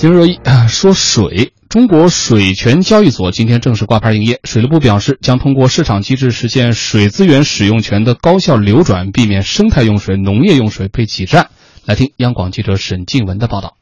[0.00, 4.40] 今日热议说水，中国水权交易所今天正式挂牌营业。
[4.44, 11.50] 水利部表示，将通过市场机制实现水资源使用权的高效流转，避免生态用水、农业用水被挤占。
[11.84, 13.76] 来听央广记者沈静文的报道。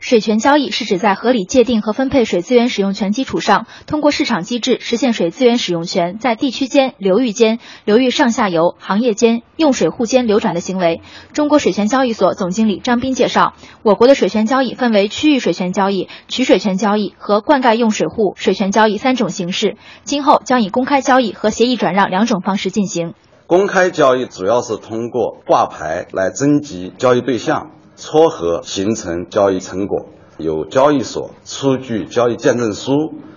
[0.00, 11.02] 水权交易是指在合理界定和分配水资源使用权基础上，通过市场机制实现水资源使用权在地区间、流域间、流域上下游、行业间、用水户间流转的行为。
[11.34, 13.52] 中国水权交易所总经理张斌介绍，
[13.82, 23.12] 我国的水权交易分为区域水权交易、取水权交易和灌溉用水户水权交易三种形式，今后将以公开交易和协议转让两种方式进行。
[23.46, 27.72] 公开交易主要是通过挂牌来征集交易对象。
[28.00, 30.06] 撮合形成交易成果，
[30.38, 32.92] 由交易所出具交易见证书，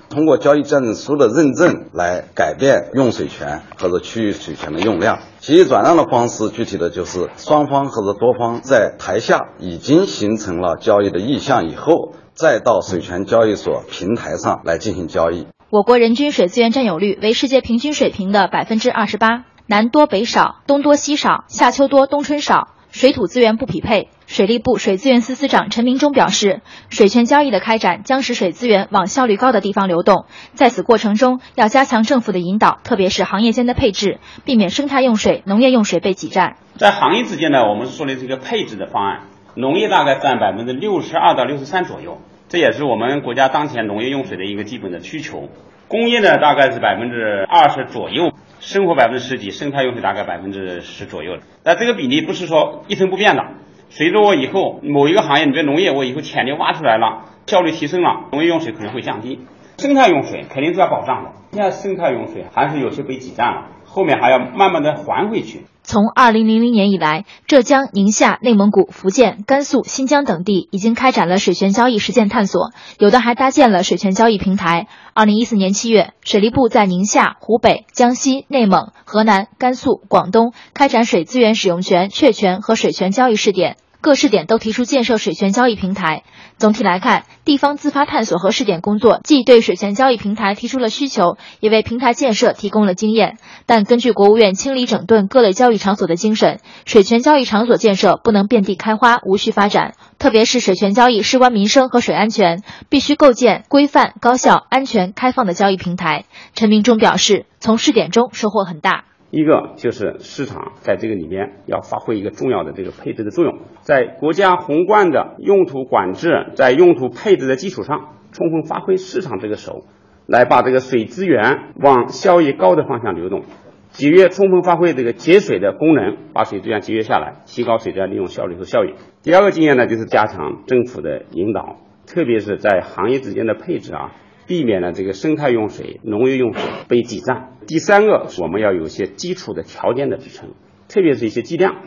[0.09, 5.20] 通过交易见证书的认证来改变用水权或者区域水权的用量。
[5.41, 15.45] 协议转让的方式，具体的就是双方或者多方在台下已经形成了交易的意向以后，再到水权交易所平台上来进行交易。
[15.70, 22.70] 我国人均水资源占有率为世界平均水平的百分之二十八，南多北少，东多西少，夏秋多冬春少。
[22.94, 36.58] 水土资源不匹配，水利部水资源司司长陈明忠表示，水权交易的开展将使水资源往效率高的地方流动，在此过程中要加强政府的引导，特别是行业间的配置，避免生态用水、农业用水被挤占。
[36.77, 39.21] 在行业之间呢，我们说的这个配置的方案，
[39.55, 45.49] 农业大概占百分之六十二到六十三左右，这也是我们国家当前农业用水的一个基本的需求。
[45.94, 48.34] 工业呢，大概是百分之二十左右。
[48.60, 51.44] 生活百分之十几，生态用水大概百分之十左右的。
[51.63, 53.44] 那这个比例不是说一成不变的。
[53.90, 59.41] 随着我以后某一个行业，你比如农业，我以后潜力挖出来了，效率提升了，农业用水可能会降低，
[59.77, 61.32] 生态用水肯定是要保障的。
[61.52, 65.66] 现在生态用水还是有些被挤占了，后面还要慢慢的还回去。
[65.84, 74.88] 从二零零零年以来，浙江、宁夏、内蒙古、福建、甘肃、新疆等地已经开展了水权交易实践探索，有的还搭建了水权交易平台。
[75.14, 83.76] 二零一四年七月，水利部在宁夏、湖北、江西、内蒙、河南、甘肃、广东开展水资源使用权确权和水权交易试点。
[84.03, 86.24] 各试点都提出建设水权交易平台。
[86.58, 93.38] 总体来看，地方自发探索和试点工作既对水权交易平台提出了需求，也为平台建设提供了经验。
[93.66, 99.94] 但根据国务院清理整顿各类交易场所的精神，水权交易场所建设不能遍地开花、无序发展。
[100.20, 106.25] 特别是水权交易事关民生和水安全，必须构建规范、高效、安全、开放的交易平台。
[106.53, 109.06] 陈明忠表示，从试点中收获很大。
[109.31, 119.84] 一个就是市场在这个里面要发挥一个重要的这个配置的作用，在国家宏观的用途管制、在用途配置的基础上，充分发挥市场这个手，
[120.26, 123.44] 来把这个水资源往效益高的方向流动，
[123.92, 128.94] 节约充分发挥这个节水的功能，把水资源节约下来，提高水资源利用效率和效益。
[129.22, 131.78] 第二个经验呢，就是加强政府的引导，
[132.08, 134.14] 特别是在行业之间的配置啊。
[134.46, 137.54] 避免了这个生态用水、农业用水被挤占。
[137.66, 140.50] 第三个，我们要有一些基础的条件的支撑，
[140.90, 141.78] 特别是一些计量。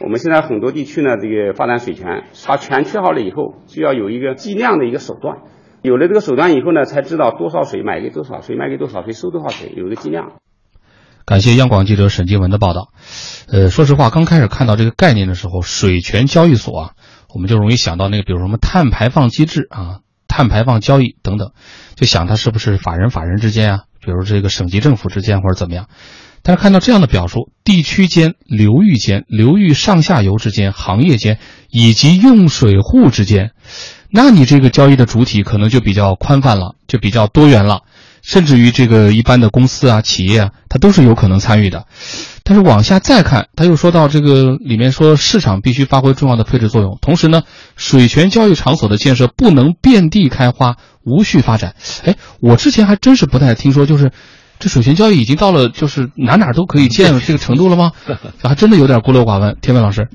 [0.00, 5.38] 我们现在很多地区呢，这个发展水权，它权确好了以后，就要有一个计量的一个手段。
[5.82, 10.32] 有了这个手段以后呢，才知道多少水买给多少水，卖给多少水收多少水，有一个计量。
[11.24, 12.92] 感谢央广记者沈金文的报道。
[13.50, 16.90] 呃，说实话，刚开始看到这个概念的时候，水权交易所啊，
[17.34, 20.00] 我们就容易想到那个，比如什么碳排放机制啊。
[20.28, 21.52] 碳排放交易等等，
[21.94, 25.86] 就想它是不是法人法人之间啊，比如这个省级政府之间或者怎么样。
[26.46, 31.40] 但是看到这样的表述，地区间、流域间、流域上下游之间、行业间
[31.70, 33.50] 以及用水户之间，
[34.10, 37.80] 那你这个交易的主体可能就比较宽泛了，就比较多元了。
[38.22, 41.86] 甚至于这个一般的公司啊、企业啊，它都是有可能参与的。
[42.44, 47.42] 但是往下再看，他又说到这个里面说市场必须发挥重要的配置作用，同时呢，
[47.74, 51.74] 水权交易场所的建设不能遍地开花、无序发展。
[52.04, 54.12] 哎，我之前还真是不太听说，就是
[54.58, 57.92] 这水权交易已经到了就是哪哪都可以建 这个程度了吗？
[58.42, 59.56] 还真的有点孤陋寡闻。
[59.60, 60.08] 天文老师。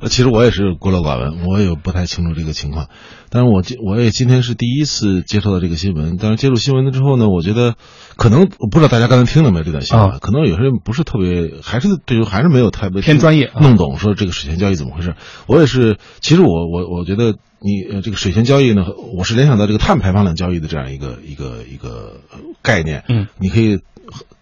[0.00, 2.88] 呃，其实我也是孤陋寡闻，我也不太清楚这个情况。
[3.30, 6.16] 但是我今我也今天是第一次接触到这个新闻。
[6.20, 7.74] 但是接触新闻了之后呢，我觉得
[8.16, 15.14] 可能我不知道大家刚才听了没有这段新闻，可能有些人不是特别，还是对于还是没有特别偏专业弄懂说这个水权交易怎么回事。
[15.46, 18.84] 我也是，其实我我我觉得你呃这个水权交易呢，
[19.16, 22.20] 我是联想到这个碳排放量交易的这样一个一个一个
[22.62, 23.04] 概念。
[23.08, 23.80] 嗯，你可以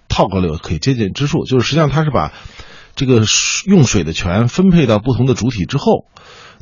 [0.08, 2.32] 套过来可以接近之数，就是实际上它是把。
[2.94, 3.22] 这个
[3.66, 6.06] 用水的权分配到不同的主体之后，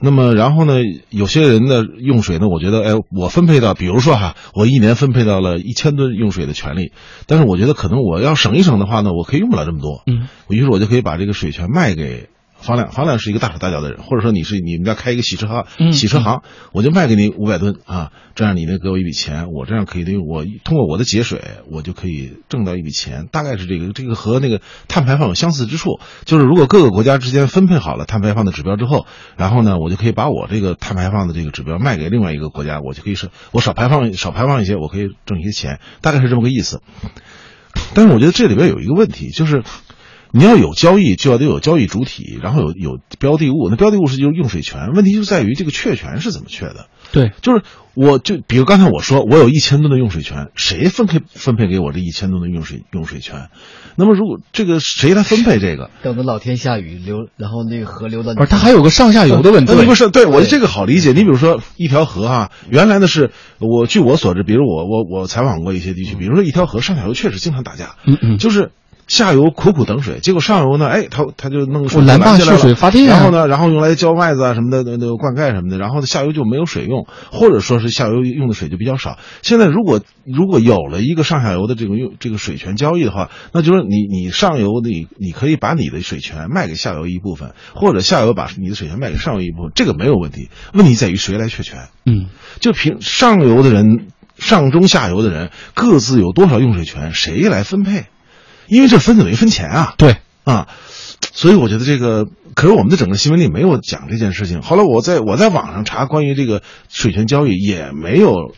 [0.00, 0.75] 那么然后呢，
[1.11, 6.93] 有些人的用水呢，我觉得，哎，我分配到，比如说哈，我一年分配到了一千吨用水的权利，
[7.26, 12.29] 但是我觉得可能我要省一省的话呢，我可以用不了这么多，嗯，于是我就可以把这个水权卖给
[12.62, 16.43] 方亮，方亮是一个大手大脚的人，或者说你是你们家开一个洗车行，嗯洗车行，
[16.73, 29.06] 我就卖给你五百吨啊，这样你能给我一笔钱，我这样可以对我通过我的节水，我就可以挣到一笔钱，大概是这个，这个和那个碳排放有相似之处，就是如果各个国家之间分配好了碳排放的指标之后，
[29.37, 36.81] 然后呢，我就可以把我这个碳排放的这个指标卖给另外一个国家，我就可以是我少排放少排放一些，我可以挣一些钱，大概是这么个意思。
[37.94, 39.62] 但是我觉得这里边有一个问题，就是
[40.32, 43.69] 你要有交易，就要得有交易主体，然后有有标的物。
[43.70, 46.87] 那标的物是就是用水权，问题就在于这个确权是怎么确的？
[47.12, 47.62] 对，就是
[47.94, 53.49] 我就比如刚才我说，我有一千吨的用水权，谁分配分配给我这一千吨的用水用水权？
[53.94, 55.90] 那么如果这个谁来分配这个？
[56.02, 59.75] 等着老天下雨流，然后那个河流到不是它还有个上下游的问题。
[59.76, 61.12] 那不是对我这个好理解。
[61.12, 68.70] 你比如说一条河啊，原来呢是我据我所知，比如我我我采访过一些地区，比如说一条河上下游确实经常打架，嗯嗯，就是。
[69.12, 79.19] 下游苦苦等水，结果上游呢，哎，他他就弄我拦坝蓄水发电、啊，然后呢，然后用来浇麦子啊什么的，那那灌溉什么的，然后下游就没有水用，或者说是下游用的水就比较少。
[79.43, 90.49] 现在如果如果有了一个上下游的这个用这个水权交易的话，那就是你你上游你你可以把你的水权卖给下游一部分，或者下游把你的水权卖给上游一部分，这个没有问题。
[90.73, 91.88] 问题在于谁来确权？
[92.06, 92.29] 嗯，
[92.61, 94.06] 就凭上游的人、
[94.38, 98.06] 上中下游的人各自有多少用水权，谁来分配？
[98.72, 100.66] 因为这分子没分钱啊，对啊，
[101.20, 104.62] 所以我觉得这个，可是我们的整个新闻里没有讲这件事情。
[104.62, 108.54] 后来我在我在网上查关于这个水权交易，也没有，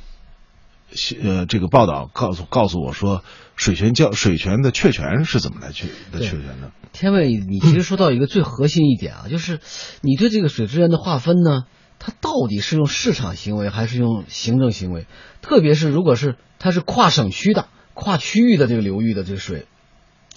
[1.21, 3.25] 呃，这个报道告诉告诉我说
[3.57, 6.71] 水权交水权的确权是怎么来确的确权的。
[6.93, 9.59] 天卫，你其实说到一个最核心一点啊，就是
[10.01, 11.65] 你对这个水资源的划分呢，
[11.99, 15.09] 它到底是用市场行为还是用行政行为？
[15.43, 19.67] 特别是如果是它是跨省区的、跨区域的这个流域的这个水。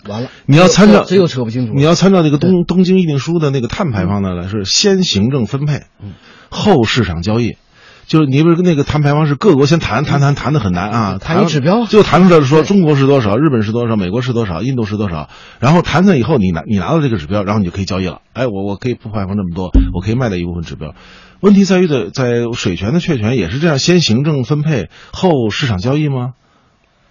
[0.07, 1.73] 完了，你要参照，这又扯不清楚。
[1.73, 5.83] 你要参照那个东东京议定书的那个碳排放的呢，是先行政分配，
[6.49, 7.57] 后市场交易。
[8.05, 15.27] 就是你不是那个碳排放是各国先谈谈谈谈的很难啊，谈指标，最后谈出来说中国是多少，日本是多少，美国是多少，印度是多少，
[15.59, 18.21] 然后谈了以后，你拿你拿到这个指标，然后你就可以交易了。
[18.31, 20.95] 哎，我我可以不排放这么多，我可以卖掉一部分指标。
[21.41, 26.31] 问题在于的，在水权的确权也是这样，先行政分配后市场交易吗？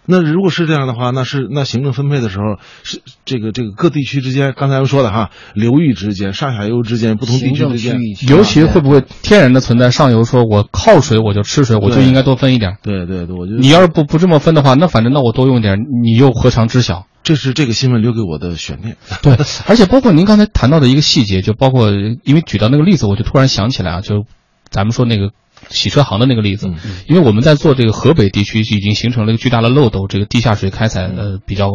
[0.07, 7.99] 那如果是这样的话，那是那行政分配的时候是这个这个各地区之间，刚才说的哈，流域之间、上下游之间、不同地区之间，
[8.29, 12.77] 尤其会不会天然的存在上游，说我靠水我就吃水，我就应该多分一点。
[12.83, 17.07] 对对对，我觉得你要是不不这么分的话，那反正那我多用点，你又何尝知晓？
[17.23, 18.97] 这是这个新闻留给我的悬念。
[19.23, 19.37] 对，
[19.67, 21.91] 而且包括您刚才谈到的一个细节，就包括
[22.23, 24.25] 因为举到那个例子，我就突然想起来啊，就
[24.71, 25.31] 咱们说那个。
[25.69, 26.69] 洗车行的那个例子，
[27.09, 31.71] 因为我们在做这个河北地区已经形成了一个巨大的漏斗，这个地下水开采呃比较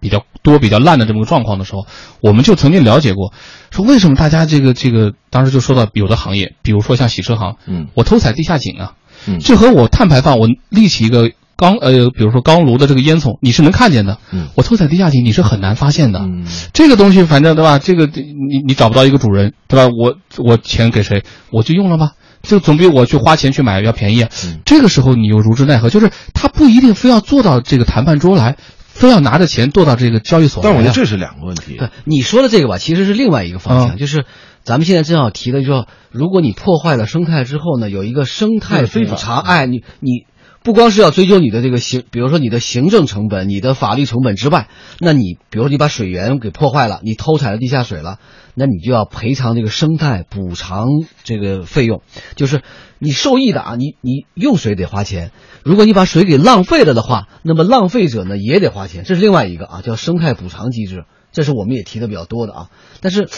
[0.00, 1.86] 比较多、比较烂的这么个状况的时候，
[2.20, 3.32] 我们就曾经了解过，
[3.70, 8.92] 说为什么大家这个这个当时就说到有的行业，比如说像洗车行，嗯，我偷采地下井啊，
[9.26, 17.78] 嗯，这和我碳排放，我立起一个钢呃，比如说钢炉的这个烟囱，你是能看见的，嗯，我偷采地下井你是很难发现的，嗯，这个东西反正对吧？
[17.78, 19.92] 这个你你找不到一个主人对吧？
[19.98, 22.12] 我我钱给谁我就用了吧。
[22.44, 24.30] 就总比我去花钱去买要便宜啊！
[24.46, 25.90] 嗯、这个时候你又如之奈何？
[25.90, 28.56] 就是他不一定非要坐到这个谈判桌来，
[28.86, 30.68] 非要拿着钱坐到这个交易所来。
[30.68, 31.76] 但我觉得这是两个问题。
[31.76, 34.24] 对你说的这个吧，其实是另外一个方向，嗯、就是
[34.62, 40.26] 咱们现在正要提的，就说如果你破坏了生态之后呢，有一个生态非法查，哎，你你
[40.64, 44.68] 不光是要追究你的这个行，比如说你的行政成本、你的法律成本之外，
[44.98, 48.18] 那你比如说你把水源给破坏了，你偷采了地下水了。
[48.56, 50.86] 那你就要赔偿这个生态补偿
[51.24, 52.02] 这个费用，
[52.36, 52.62] 就是
[53.00, 55.32] 你受益的啊，你你用水得花钱，
[55.64, 62.70] 如果你把水给浪费了的话，那么浪费者呢也得花钱，这是另外一个啊，叫生态补偿机制，这是我们也提的比较多的啊。
[63.00, 63.28] 但是，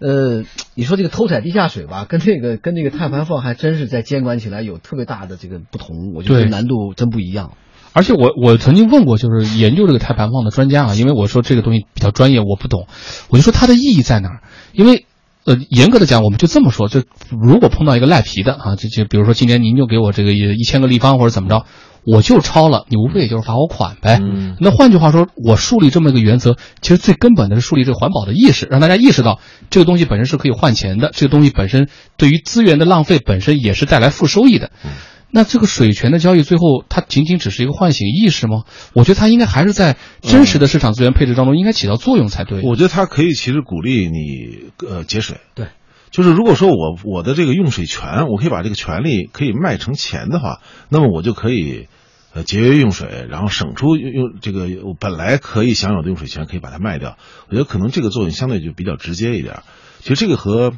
[0.00, 7.52] 呃，你说这个偷采地下水吧，跟这个跟这个碳排放还真是在监管起来有特别大的这个不同，我觉得难度真不一样。
[7.92, 12.86] 而且我我曾经问过，就是研究这个碳排放的专家啊，因为我说这个东西比较专业，我不懂，
[13.28, 14.40] 我就说它的意义在哪儿？
[14.72, 15.06] 因为
[15.44, 21.64] 呃，严格的讲，我们就这么说，就如果碰到一个赖皮的啊，就就比如说今年您就给我这个一千个立方或者怎么着，
[22.04, 24.18] 我就超了，你无非也就是罚我款呗。
[24.22, 29.40] 嗯、那换句话说，我树立这么一个原则，其实最根本的是树立这个环保的意识，让大家意识到
[29.70, 34.70] 这个东西本身是可以换钱的，这个东西本身对于资源的浪费本身也是带来负收益的。
[34.84, 34.90] 嗯
[35.30, 38.62] 那这个水权的交易，最后它仅仅只是一个唤醒意识吗？
[38.94, 42.62] 我觉得它应该还是在真实的市场资源配置当中应该起到作用才对。
[42.62, 45.36] 我觉得它可以其实鼓励你呃节水。
[45.54, 45.66] 对，
[46.10, 51.88] 就是如果说我我的这个用水权，我可以把这个权利可以卖成钱的话，那么我就可以
[52.34, 57.16] 呃节约用水，然后省出用用这个本来可以享有的用水权，可以把它卖掉。
[57.48, 59.62] 我觉得可能这个作用相对就比较直接一点。
[60.00, 60.72] 其实这个和，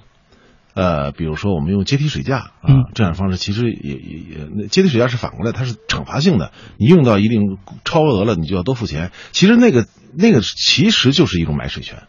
[0.74, 9.10] 呃，比如说我们用阶梯水价啊、嗯这样的方式，其实也也也，那阶梯水价是反过来，它是惩罚性的，你用到一定超额了，你就要多付钱。
[9.32, 12.04] 其实那个那个其实就是一种买水权，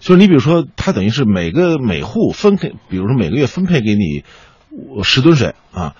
[0.00, 4.24] 就是你比如说，它等于是每个每户分配，比如说每个月分配给你
[5.02, 5.94] 十吨水啊，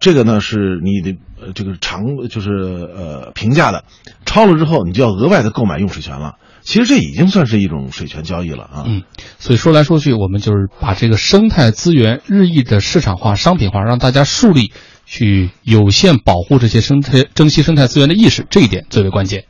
[0.00, 1.18] 这个呢是你的
[1.54, 3.84] 这个长就是呃平价的，
[4.24, 6.36] 超了之后你就要额外的购买用水权了。
[6.62, 8.84] 其实这已经算是一种水权交易了啊。
[8.86, 9.02] 嗯，
[9.40, 14.72] 所以说来说去，我们就是把这个生态资源日益的市场化、商品化，让大家树立
[15.04, 19.40] 去有限保护这些生态、珍惜生态资源的意识，这一点最为关键。